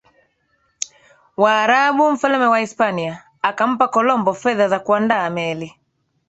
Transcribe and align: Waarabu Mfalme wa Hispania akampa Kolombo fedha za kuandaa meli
Waarabu 1.37 2.11
Mfalme 2.11 2.45
wa 2.47 2.59
Hispania 2.59 3.23
akampa 3.41 3.87
Kolombo 3.87 4.33
fedha 4.33 4.67
za 4.67 4.79
kuandaa 4.79 5.29
meli 5.29 5.75